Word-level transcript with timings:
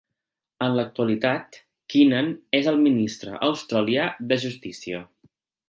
En 0.67 0.77
l'actualitat, 0.77 1.59
Keenan 1.95 2.31
és 2.61 2.71
el 2.73 2.81
ministre 2.87 3.37
australià 3.51 4.09
de 4.33 4.41
Justícia. 4.47 5.07